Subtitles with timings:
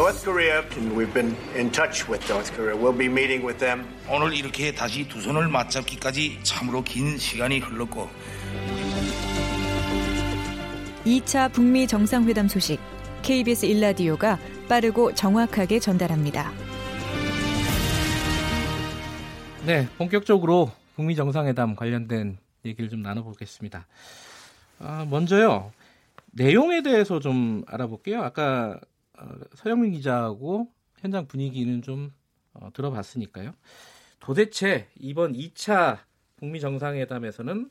[0.00, 2.74] North Korea, and we've been in touch with North Korea.
[2.74, 3.84] We'll be meeting with them.
[4.08, 8.08] 오늘 이렇게 다시 두 손을 맞잡기까지 참으로 긴 시간이 흘렀고
[11.04, 12.80] 2차 북미 정상회담 소식
[13.20, 14.38] KBS 일라디오가
[14.70, 16.50] 빠르고 정확하게 전달합니다.
[19.66, 23.86] 네, 본격적으로 북미 정상회담 관련된 얘기를 좀 나눠보겠습니다.
[24.78, 25.72] 아, 먼저요
[26.32, 28.22] 내용에 대해서 좀 알아볼게요.
[28.22, 28.89] 아까 어,
[29.54, 32.12] 서영민 기자하고 현장 분위기는 좀
[32.52, 33.52] 어, 들어봤으니까요.
[34.18, 35.98] 도대체 이번 2차
[36.36, 37.70] 북미 정상회담에서는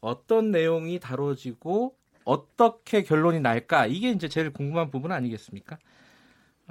[0.00, 5.78] 어떤 내용이 다뤄지고 어떻게 결론이 날까 이게 이제 제일 궁금한 부분 아니겠습니까?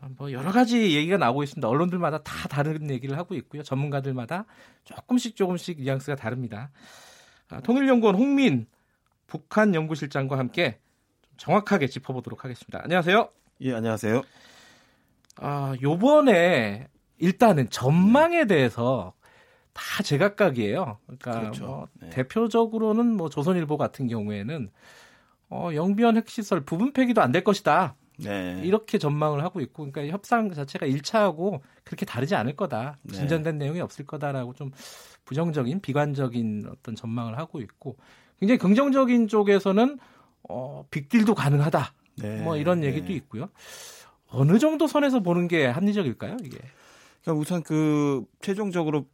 [0.02, 1.68] 어, 뭐 여러 가지 얘기가 나오고 있습니다.
[1.68, 3.64] 언론들마다 다 다른 얘기를 하고 있고요.
[3.64, 4.46] 전문가들마다
[4.84, 6.72] 조금씩 조금씩 뉘앙스가 다릅니다.
[7.50, 8.68] 아, 통일연구원 홍민
[9.26, 10.80] 북한 연구실장과 함께
[11.38, 12.82] 정확하게 짚어보도록 하겠습니다.
[12.84, 13.37] 안녕하세요.
[13.62, 14.22] 예, 안녕하세요.
[15.38, 16.88] 아, 요번에
[17.18, 19.14] 일단은 전망에 대해서
[19.74, 21.00] 다 제각각이에요.
[21.06, 21.66] 그러니까 그렇죠.
[21.66, 22.10] 뭐 네.
[22.10, 24.70] 대표적으로는 뭐 조선일보 같은 경우에는
[25.50, 27.96] 어, 영변 핵시설 부분 폐기도 안 될 것이다.
[28.20, 28.60] 네.
[28.64, 32.98] 이렇게 전망을 하고 있고 그러니까 협상 자체가 1차하고 그렇게 다르지 않을 거다.
[33.04, 33.14] 네.
[33.16, 34.72] 진전된 내용이 없을 거다라고 좀
[35.26, 37.98] 부정적인 비관적인 어떤 전망을 하고 있고
[38.40, 40.00] 굉장히 긍정적인 쪽에서는
[40.50, 41.94] 어, 빅딜도 가능하다.
[42.22, 42.42] 네.
[42.42, 43.14] 뭐 이런 얘기도 네.
[43.16, 43.50] 있고요.
[44.30, 46.58] 어느 정도 선에서 보는 게 합리적일까요, 이게?
[47.22, 49.06] 그러니까 우선 그 최종적으로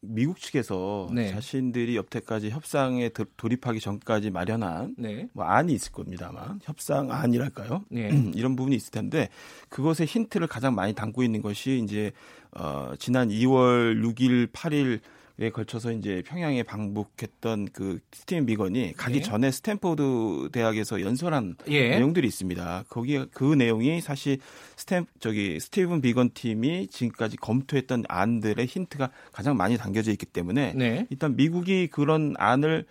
[0.00, 1.30] 미국 측에서 네.
[1.30, 5.28] 자신들이 여태까지 협상에 도- 돌입하기 전까지 마련한 네.
[5.32, 7.84] 뭐 안이 있을 겁니다만 협상 안이랄까요?
[7.90, 8.08] 네.
[8.34, 9.28] 이런 부분이 있을 텐데
[9.68, 12.12] 그것의 힌트를 가장 많이 담고 있는 것이 이제
[12.52, 15.00] 어 지난 2월 6일 8일
[15.38, 19.22] 에 걸쳐서 이제 평양에 방북했던 그 스티븐 비건이 가기 네.
[19.22, 21.90] 전에 스탠포드 대학에서 연설한 예.
[21.90, 22.84] 내용들이 있습니다.
[22.88, 24.38] 거기에 그 내용이 사실
[24.76, 31.06] 스탠 저기 스티븐 비건 팀이 지금까지 검토했던 안들의 힌트가 가장 많이 담겨져 있기 때문에 네.
[31.10, 32.86] 일단 미국이 그런 안을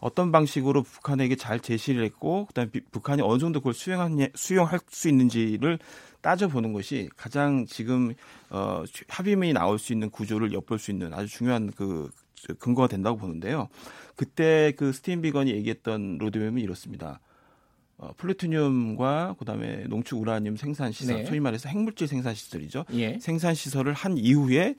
[0.00, 5.08] 어떤 방식으로 북한에게 잘 제시를 했고 그다음에 비- 북한이 어느 정도 그걸 수용한 수용할 수
[5.08, 5.78] 있는지를
[6.24, 8.14] 따져보는 것이 가장 지금
[8.48, 12.10] 어 합의문이 나올 수 있는 구조를 엿볼 수 있는 아주 중요한 그
[12.58, 13.68] 근거가 된다고 보는데요.
[14.16, 17.20] 그때 그 스티븐 비건이 얘기했던 로드맵은 이렇습니다.
[17.98, 21.24] 어, 플루토늄과 그다음에 농축 우라늄 생산 시설, 네.
[21.26, 22.86] 소위 말해서 핵물질 생산 시설이죠.
[22.94, 23.18] 예.
[23.20, 24.76] 생산 시설을 한 이후에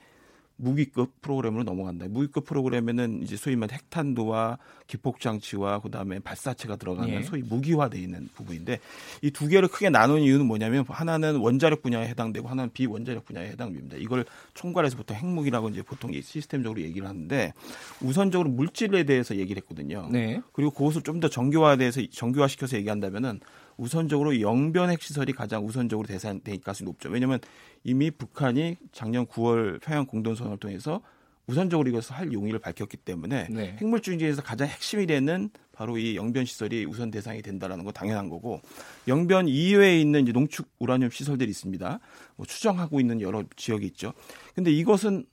[0.57, 2.07] 무기급 프로그램으로 넘어간다.
[2.07, 4.57] 무기급 프로그램에는 이제 소위 말 핵탄두와
[4.88, 7.21] 기폭 장치와 그다음에 발사체가 들어가는 예.
[7.23, 8.79] 소위 무기화돼 있는 부분인데
[9.21, 13.97] 이 두 개를 크게 나눈 이유는 뭐냐면 하나는 원자력 분야에 해당되고 하나는 비원자력 분야에 해당됩니다.
[13.97, 17.53] 이걸 총괄해서 보통 핵무기라고 이제 보통 이 시스템적으로 얘기를 하는데
[18.01, 20.07] 우선적으로 물질에 대해서 얘기를 했거든요.
[20.11, 20.41] 네.
[20.53, 23.39] 그리고 그것을 좀 더 정교화돼서 정교화시켜서 얘기한다면은
[23.77, 27.09] 우선적으로 영변 핵시설이 가장 우선적으로 대상될 가능성이 높죠.
[27.09, 27.39] 왜냐하면
[27.83, 31.01] 이미 북한이 작년 9월 평양 공동선언을 통해서
[31.47, 33.75] 우선적으로 이것을 할 용의를 밝혔기 때문에 네.
[33.79, 38.61] 핵물질 중에서 가장 핵심이 되는 바로 이 영변 시설이 우선 대상이 된다라는 거 당연한 거고
[39.07, 41.99] 영변 이외에 있는 이제 농축 우라늄 시설들이 있습니다.
[42.37, 44.13] 뭐 추정하고 있는 여러 지역이 있죠.
[44.55, 45.25] 근데 이것은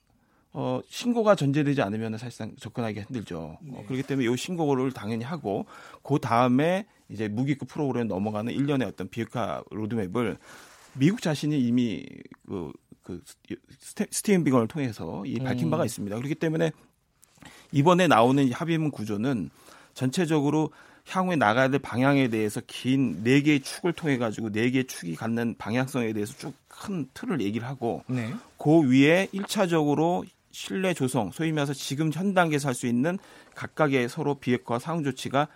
[0.55, 3.57] 어, 신고가 전제되지 않으면 사실상 접근하기 힘들죠.
[3.71, 5.65] 어, 그렇기 때문에 이 신고를 당연히 하고
[6.03, 10.37] 그 다음에 이제 무기급 프로그램 넘어가는 일련의 어떤 비핵화 로드맵을
[10.95, 12.05] 미국 자신이 이미
[12.47, 12.71] 그,
[13.03, 13.21] 그
[14.09, 16.15] 스티븐 비건을 통해서 이 밝힌 바가 있습니다.
[16.15, 16.71] 그렇기 때문에
[17.71, 19.49] 이번에 나오는 이 합의문 구조는
[19.93, 20.71] 전체적으로
[21.07, 25.55] 향후에 나가야 될 방향에 대해서 긴 네 개의 축을 통해 가지고 네 개의 축이 갖는
[25.57, 26.53] 방향성에 대해서 쭉
[26.83, 28.33] 큰 틀을 얘기를 하고 네.
[28.57, 33.17] 그 위에 1차적으로 신뢰 조성, 소위 말해서 지금 현 단계에서 할 수 있는
[33.55, 35.47] 각각의 서로 비핵화 상응 조치가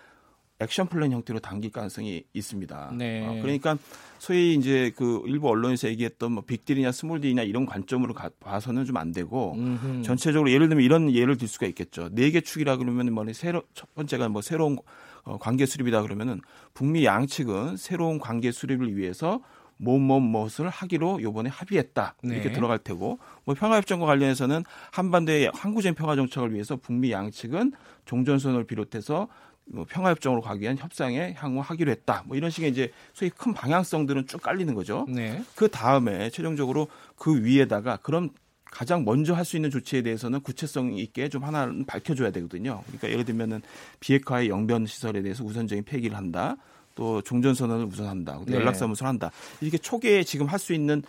[0.59, 2.93] 액션 플랜 형태로 담길 가능성이 있습니다.
[2.97, 3.25] 네.
[3.27, 3.77] 어, 그러니까
[4.17, 9.11] 소위 이제 그 일부 언론에서 얘기했던 뭐 빅딜이냐 스몰딜이냐 이런 관점으로 가, 봐서는 좀 안
[9.11, 10.01] 되고 음흠.
[10.01, 12.09] 전체적으로 예를 들면 이런 예를 들 수가 있겠죠.
[12.11, 14.77] 네 개 축이라 그러면 뭐 새로 첫 번째가 뭐 새로운
[15.23, 16.41] 어, 관계 수립이다 그러면은
[16.73, 19.41] 북미 양측은 새로운 관계 수립을 위해서
[19.79, 22.51] 뭐뭐 무엇을 하기로 요번에 합의했다 이렇게 네.
[22.51, 27.73] 들어갈 테고 뭐 평화협정과 관련해서는 한반도의 항구적 평화 정착을 위해서 북미 양측은
[28.05, 29.27] 종전선언을 비롯해서
[29.69, 32.23] 뭐 평화협정으로 가기 위한 협상에 향후 하기로 했다.
[32.25, 35.05] 뭐 이런 식의 이제 소위 큰 방향성들은 쭉 깔리는 거죠.
[35.09, 35.43] 네.
[35.55, 38.29] 그 다음에 최종적으로 그 위에다가 그럼
[38.65, 42.81] 가장 먼저 할 수 있는 조치에 대해서는 구체성 있게 좀 하나는 밝혀줘야 되거든요.
[42.87, 43.61] 그러니까 예를 들면은
[43.99, 46.57] 비핵화의 영변 시설에 대해서 우선적인 폐기를 한다.
[46.95, 48.41] 또 종전선언을 우선한다.
[48.47, 48.55] 네.
[48.55, 49.31] 연락사무소를 한다.
[49.61, 51.01] 이렇게 초기에 지금 할 수 있는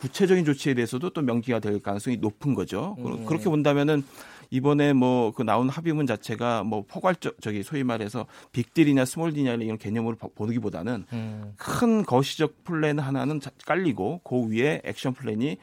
[0.00, 2.96] 구체적인 조치에 대해서도 또 명기가 될 가능성이 높은 거죠.
[3.00, 3.26] 음.
[3.26, 4.02] 그렇게 본다면은
[4.50, 10.16] 이번에 뭐 그 나온 합의문 자체가 뭐 포괄적 저기 소위 말해서 빅딜이냐 스몰딜이냐 이런 개념으로
[10.16, 11.52] 보기보다는 음.
[11.56, 15.56] 큰 거시적 플랜 하나는 깔리고 그 위에 액션 플랜이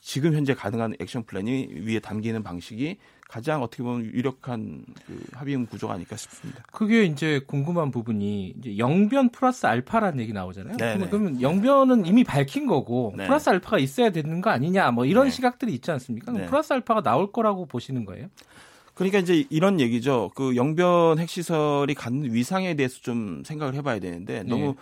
[0.00, 5.94] 지금 현재 가능한 액션 플랜이 위에 담기는 방식이 가장 어떻게 보면 유력한 그 합의문 구조가
[5.94, 6.62] 아닐까 싶습니다.
[6.70, 10.76] 그게 이제 궁금한 부분이 이제 영변 플러스 알파라는 얘기 나오잖아요.
[10.76, 11.08] 네네.
[11.08, 13.26] 그러면 영변은 이미 밝힌 거고 네.
[13.26, 15.30] 플러스 알파가 있어야 되는 거 아니냐 뭐 이런 네.
[15.30, 16.32] 시각들이 있지 않습니까?
[16.32, 16.46] 네.
[16.46, 18.28] 플러스 알파가 나올 거라고 보시는 거예요?
[18.94, 20.30] 그러니까 이제 이런 얘기죠.
[20.34, 24.76] 그 영변 핵시설이 갖는 위상에 대해서 좀 생각을 해봐야 되는데 너무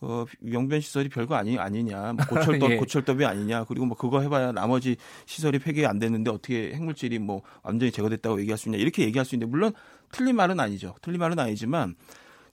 [0.00, 2.76] 어, 영변 시설이 별거 아니 아니냐, 뭐 고철도 예.
[2.76, 7.92] 고철더비 아니냐, 그리고 뭐 그거 해봐야 나머지 시설이 폐기 안 됐는데 어떻게 핵물질이 뭐 완전히
[7.92, 9.72] 제거됐다고 얘기할 수 있냐 이렇게 얘기할 수 있는데 물론
[10.10, 10.96] 틀린 말은 아니죠.
[11.00, 11.94] 틀린 말은 아니지만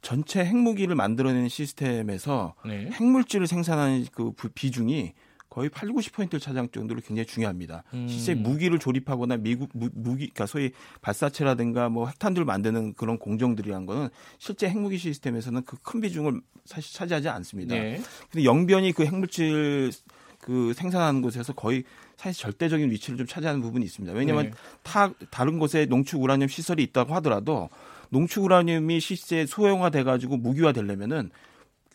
[0.02, 2.90] 전체 핵무기를 만들어내는 시스템에서 네.
[2.94, 5.14] 핵물질을 생산하는 그 부- 비중이
[5.50, 7.84] 거의 8, 90%를 차지할 정도로 굉장히 중요합니다.
[7.94, 8.08] 음.
[8.08, 14.10] 실제 무기를 조립하거나 미국 무, 무기 그러니까 소위 발사체라든가 뭐 핵탄두를 만드는 그런 공정들이란 거는
[14.38, 17.74] 실제 핵무기 시스템에서는 그 큰 비중을 사실 차지하지 않습니다.
[17.74, 18.00] 네.
[18.32, 19.92] 근데 영변이 그 핵물질
[20.40, 21.84] 그 생산하는 곳에서 거의
[22.16, 24.16] 사실 절대적인 위치를 좀 차지하는 부분이 있습니다.
[24.16, 24.52] 왜냐하면 네.
[24.84, 27.70] 타, 다른 곳에 농축 우라늄 시설이 있다고 하더라도
[28.10, 31.32] 농축 우라늄이 실제 소형화돼 가지고 무기화 되려면은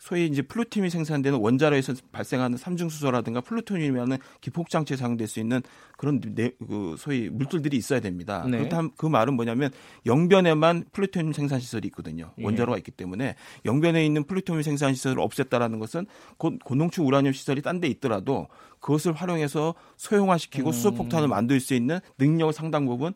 [0.04, 5.62] 소위 이제 플루토늄이 생산되는 원자로에서 발생하는 삼중수소라든가 플루토늄이라는 기폭장치에 사용될 수 있는
[5.96, 8.44] 그런 네, 그 소위 물질들이 있어야 됩니다.
[8.46, 8.58] 네.
[8.58, 9.70] 그렇다면 그 말은 뭐냐면
[10.04, 12.34] 영변에만 플루토늄 생산 시설이 있거든요.
[12.36, 12.44] 예.
[12.44, 13.34] 원자로가 있기 때문에
[13.64, 16.04] 영변에 있는 플루토늄 생산 시설을 없앴다라는 것은
[16.36, 18.48] 곧 고농축 우라늄 시설이 딴 데 있더라도
[18.80, 20.72] 그것을 활용해서 소형화시키고 음.
[20.72, 23.14] 수소폭탄을 만들 수 있는 능력을 상당 부분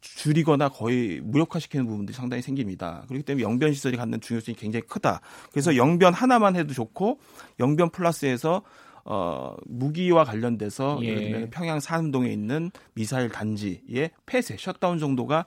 [0.00, 3.04] 줄이거나 거의 무력화시키는 부분들이 상당히 생깁니다.
[3.08, 5.20] 그렇기 때문에 영변 시설이 갖는 중요성이 굉장히 크다.
[5.50, 7.18] 그래서 영변 하나만 해도 좋고
[7.58, 8.62] 영변 플러스에서
[9.04, 11.08] 어, 무기와 관련돼서 예.
[11.08, 15.46] 예를 들면 평양 산음동에 있는 미사일 단지의 폐쇄, 셧다운 정도가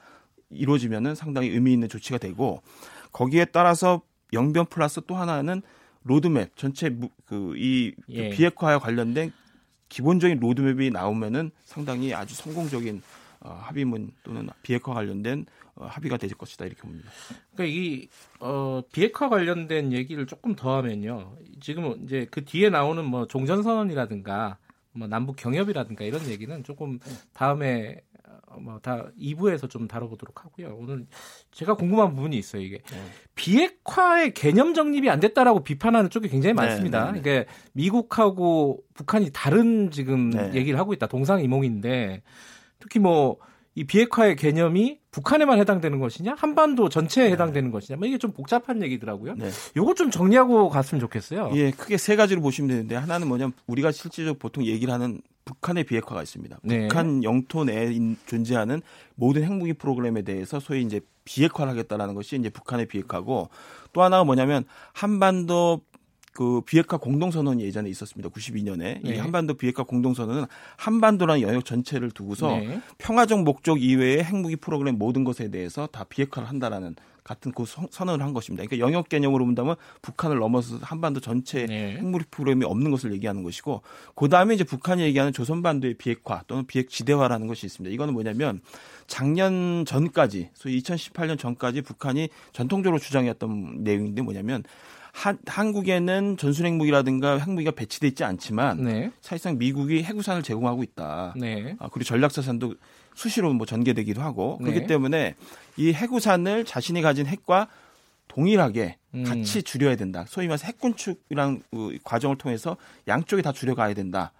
[0.49, 2.61] 이루어지면은 상당히 의미 있는 조치가 되고
[3.11, 4.01] 거기에 따라서
[4.33, 5.61] 영변 플러스 또 하나는
[6.03, 6.95] 로드맵 전체
[7.25, 8.29] 그이 예.
[8.29, 9.31] 비핵화와 관련된
[9.89, 15.45] 기본적인 로드맵이 나오면은 상당히 아주 성공적인 어, 합의문 또는 비핵화 관련된
[15.75, 17.09] 어, 합의가 될 것이다 이렇게 봅니다.
[17.53, 18.07] 그러니까 이
[18.39, 21.35] 어, 비핵화 관련된 얘기를 조금 더 하면요.
[21.61, 24.57] 지금 이제 그 뒤에 나오는 뭐 종전선언이라든가
[24.93, 26.99] 뭐 남북 경협이라든가 이런 얘기는 조금
[27.33, 28.01] 다음에
[28.53, 30.77] 어, 뭐다 2부에서 좀 다뤄보도록 하고요.
[30.79, 31.07] 오늘
[31.51, 32.61] 제가 궁금한 부분이 있어요.
[32.61, 32.97] 이게 네.
[33.35, 37.11] 비핵화의 개념 정립이 안 됐다라고 비판하는 쪽이 굉장히 네, 많습니다.
[37.11, 37.21] 네, 네.
[37.21, 40.53] 그러니까 미국하고 북한이 다른 지금 네.
[40.53, 41.07] 얘기를 하고 있다.
[41.07, 42.21] 동상이몽인데
[42.83, 43.37] 특히 뭐
[43.75, 49.33] 이 비핵화의 개념이 북한에만 해당되는 것이냐, 한반도 전체에 해당되는 것이냐, 뭐 이게 좀 복잡한 얘기더라고요.
[49.35, 49.49] 네.
[49.75, 51.49] 요거 좀 정리하고 갔으면 좋겠어요.
[51.55, 56.21] 예, 크게 세 가지로 보시면 되는데 하나는 뭐냐면 우리가 실질적으로 보통 얘기를 하는 북한의 비핵화가
[56.21, 56.59] 있습니다.
[56.61, 56.87] 네.
[56.87, 58.83] 북한 영토 내에 인- 존재하는
[59.15, 63.49] 모든 핵무기 프로그램에 대해서 소위 이제 비핵화를 하겠다라는 것이 이제 북한의 비핵화고
[63.91, 65.81] 또 하나가 뭐냐면 한반도
[66.33, 68.29] 그 비핵화 공동선언이 예전에 있었습니다.
[68.29, 69.19] 92년에 이 네.
[69.19, 70.45] 한반도 비핵화 공동선언은
[70.77, 72.81] 한반도라는 영역 전체를 두고서 네.
[72.97, 78.25] 평화적 목적 이외의 핵무기 프로그램 모든 것에 대해서 다 비핵화를 한다라는 같은 그 선- 선언을
[78.25, 78.65] 한 것입니다.
[78.65, 81.97] 그러니까 영역 개념으로 본다면 북한을 넘어서 한반도 전체 네.
[81.97, 83.81] 핵무기 프로그램이 없는 것을 얘기하는 것이고
[84.15, 87.93] 그 다음에 이제 북한이 얘기하는 조선반도의 비핵화 또는 비핵 지대화라는 것이 있습니다.
[87.93, 88.59] 이거는 뭐냐면
[89.07, 94.63] 작년 전까지 소위 2018년 전까지 북한이 전통적으로 주장했던 내용인데 뭐냐면
[95.13, 99.11] 한, 한국에는 전술 핵무기라든가 핵무기가 배치돼 있지 않지만 네.
[99.21, 101.35] 사실상 미국이 해구산을 제공하고 있다.
[101.37, 101.75] 네.
[101.79, 102.73] 아, 그리고 전략자산도
[103.13, 104.87] 수시로 뭐 전개되기도 하고 그렇기 네.
[104.87, 105.35] 때문에
[105.77, 107.67] 이 해구산을 자신이 가진 핵과
[108.27, 109.23] 동일하게 음.
[109.23, 110.25] 같이 줄여야 된다.
[110.27, 112.75] 소위 말해서 핵군축이라는 그 과정을 통해서
[113.07, 114.31] 양쪽이 다 줄여가야 된다.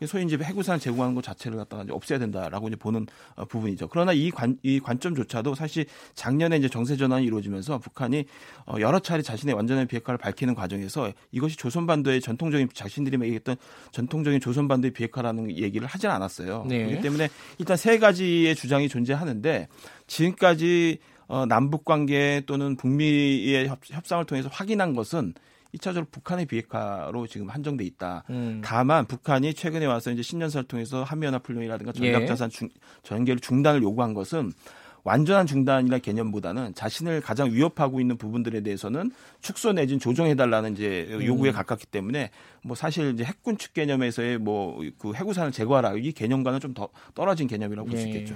[0.00, 3.88] 그래서 소위 이제 해구산을 제공하는 것 자체를 갖다가 이제 없애야 된다라고 이제 보는 어, 부분이죠.
[3.88, 8.24] 그러나 이 관, 이 관점조차도 사실 작년에 이제 정세 전환이 이루어지면서 북한이
[8.64, 13.56] 어, 여러 차례 자신의 완전한 비핵화를 밝히는 과정에서 이것이 조선 반도의 전통적인 자신들이 얘기했던
[13.92, 16.64] 전통적인 조선 반도의 비핵화라는 얘기를 하진 않았어요.
[16.66, 16.86] 네.
[16.86, 17.28] 그렇기 때문에
[17.58, 19.68] 일단 세 가지의 주장이 존재하는데
[20.06, 25.34] 지금까지 어, 남북 관계 또는 북미의 협, 협상을 통해서 확인한 것은
[25.74, 28.24] 1차적으로 북한의 비핵화로 지금 한정돼 있다.
[28.30, 28.60] 음.
[28.64, 32.12] 다만 북한이 최근에 와서 이제 신년사를 통해서 한미연합 훈련이라든가 예.
[32.12, 32.68] 전략자산 중,
[33.02, 34.52] 전개를 중단을 요구한 것은
[35.02, 39.10] 완전한 중단이라 개념보다는 자신을 가장 위협하고 있는 부분들에 대해서는
[39.40, 41.24] 축소 내진 조정해달라는 이제 음.
[41.24, 42.30] 요구에 가깝기 때문에
[42.62, 47.88] 뭐 사실 이제 핵군축 개념에서의 뭐 그 해구산을 제거하라 이 개념과는 좀 더 떨어진 개념이라고
[47.88, 48.10] 볼수 예.
[48.10, 48.34] 있겠죠.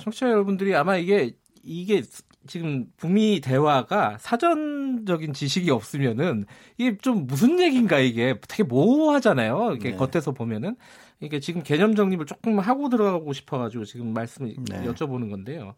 [0.00, 2.02] 청취자 여러분들이 아마 이게 이게
[2.46, 6.46] 지금 북미 대화가 사전적인 지식이 없으면은
[6.78, 9.74] 이게 좀 무슨 얘기인가 이게 되게 모호하잖아요.
[9.76, 9.96] 이게 네.
[9.96, 10.76] 겉에서 보면은
[11.20, 14.84] 이게 지금 개념 정립을 조금 하고 들어가고 싶어가지고 지금 말씀을 네.
[14.84, 15.76] 여쭤보는 건데요.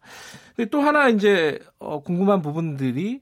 [0.55, 3.21] 근데 또 하나 이제 어, 궁금한 부분들이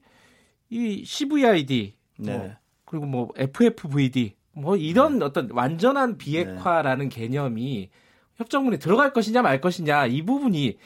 [0.69, 2.37] 이 CVID 네.
[2.37, 2.51] 뭐,
[2.85, 7.89] 그리고 뭐 FFVD 뭐 이런 어떤 완전한 비핵화라는 개념이
[8.37, 10.77] 협정문에 들어갈 것이냐 말 것이냐 이 부분이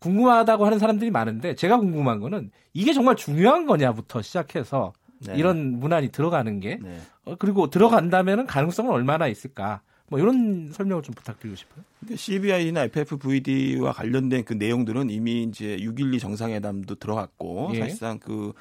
[0.00, 5.34] 궁금하다고 하는 사람들이 많은데 제가 궁금한 거는 이게 정말 중요한 거냐부터 시작해서 네.
[5.36, 6.98] 이런 문안이 들어가는 게 네.
[7.24, 11.84] 어, 그리고 들어간다면은 가능성은 얼마나 있을까 뭐 이런 설명을 좀 부탁드리고 싶어요.
[12.14, 17.80] CBI나 FFVD와 관련된 그 내용들은 이미 이제 6.12 정상회담도 들어갔고 예.
[17.80, 18.52] 사실상 그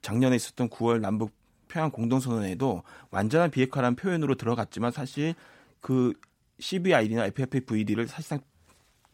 [0.00, 1.32] 작년에 있었던 9월 남북
[1.68, 5.34] 평양 공동선언에도 완전한 비핵화라는 표현으로 들어갔지만 사실
[5.80, 6.14] 그
[6.58, 8.40] CBI나 FFVD를 사실상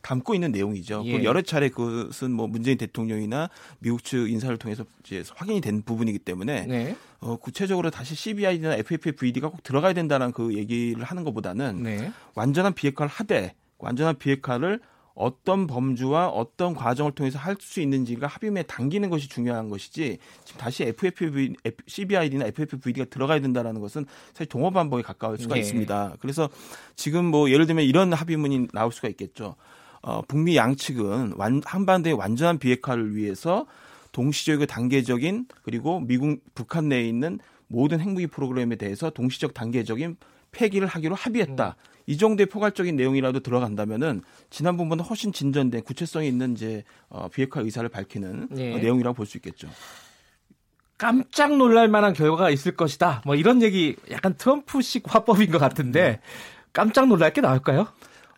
[0.05, 1.03] 담고 있는 내용이죠.
[1.07, 1.19] 예.
[1.19, 6.19] 그 여러 차례 그것은 뭐 문재인 대통령이나 미국 측 인사를 통해서 이제 확인이 된 부분이기
[6.19, 6.97] 때문에 네.
[7.21, 12.13] 어, 구체적으로 다시 CBI나 FFVD가 꼭 들어가야 된다는 그 얘기를 하는 것보다는 네.
[12.35, 14.81] 완전한 비핵화를 하되 완전한 비핵화를
[15.15, 20.83] 어떤 범주와 어떤 과정을 통해서 할 수 있는지가 합의문에 당기는 것이 중요한 것이지 지금 다시
[20.83, 21.55] FFV,
[21.87, 25.61] CBID나 FFVD가 들어가야 된다라는 것은 사실 동업 반복에 가까울 수가 예.
[25.61, 26.17] 있습니다.
[26.19, 26.51] 그래서
[26.97, 29.55] 지금 뭐 예를 들면 이런 합의문이 나올 수가 있겠죠.
[30.05, 33.67] 어, 북미 양측은 완, 한반도의 완전한 비핵화를 위해서
[34.13, 40.17] 동시적이고 단계적인 그리고 미국 북한 내에 있는 모든 핵무기 프로그램에 대해서 동시적 단계적인
[40.53, 41.77] 폐기를 하기로 합의했다.
[41.79, 41.95] 음.
[42.07, 44.21] 이 정도의 포괄적인 내용이라도 들어간다면은
[44.51, 48.75] 지난번보다 훨씬 진전된 구체성이 있는 이제 어, 비핵화 의사를 밝히는 예.
[48.75, 49.69] 어, 내용이라고 볼 수 있겠죠.
[50.99, 53.23] 깜짝 놀랄 만한 결과가 있을 것이다.
[53.25, 56.21] 뭐 이런 얘기 약간 트럼프식 화법인 것 같은데
[56.75, 57.89] 깜짝 놀랄 게 나올까요?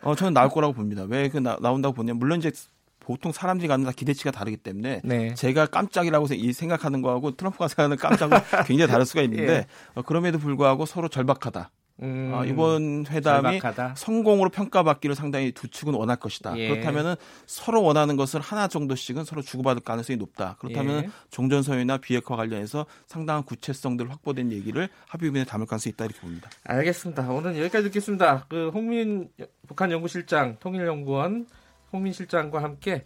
[0.03, 1.03] 어, 저는 나올 거라고 봅니다.
[1.07, 2.51] 왜 그 나온다고 보냐면 물론 이제
[2.99, 5.33] 보통 사람들이 갖는 다 기대치가 다르기 때문에 네.
[5.33, 9.65] 제가 깜짝이라고 이 생각하는 거하고 트럼프가 생각하는 깜짝은 굉장히 다를 수가 있는데 예.
[9.95, 11.69] 어, 그럼에도 불구하고 서로 절박하다.
[12.03, 13.95] 음, 아, 이번 회담이 절박하다.
[13.95, 16.57] 성공으로 평가받기를 상당히 두 측은 원할 것이다.
[16.57, 16.69] 예.
[16.69, 17.15] 그렇다면은
[17.47, 20.57] 서로 원하는 것을 하나 정도씩은 서로 주고받을 가능성이 높다.
[20.59, 21.09] 그렇다면 예.
[21.31, 26.49] 종전선언이나 비핵화 관련해서 상당한 구체성들 확보된 얘기를 합의문에 담을 가능성이 있다 이렇게 봅니다.
[26.65, 27.29] 알겠습니다.
[27.31, 28.45] 오늘 여기까지 듣겠습니다.
[28.47, 29.29] 그 홍민
[29.67, 31.47] 북한 연구실장 통일연구원
[31.91, 33.03] 홍민 실장과 함께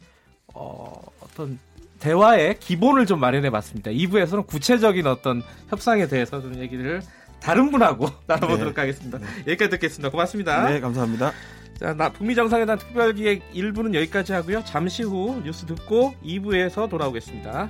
[0.54, 1.60] 어, 어떤
[2.00, 3.92] 대화의 기본을 좀 마련해 봤습니다.
[3.92, 7.02] 2부에서는 구체적인 어떤 협상에 대해서 좀 얘기를
[7.42, 9.20] 다른 분하고 나눠보도록 하겠습니다.
[9.48, 10.10] 여기까지 듣겠습니다.
[10.10, 10.70] 고맙습니다.
[10.70, 11.32] 네, 감사합니다.
[11.80, 14.64] 자, 나 북미 정상회담 특별기획 1부는 여기까지 하고요.
[14.64, 17.70] 잠시 후 뉴스 듣고 2부에서 돌아오겠습니다.